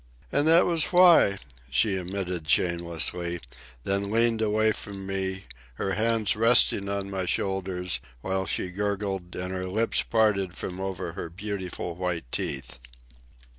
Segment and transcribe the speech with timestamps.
[0.31, 1.37] "And that was why,"
[1.69, 3.39] she admitted shamelessly,
[3.83, 5.43] then leaned away from me,
[5.75, 11.11] her hands resting on my shoulders, while she gurgled and her lips parted from over
[11.13, 12.79] her beautiful white teeth.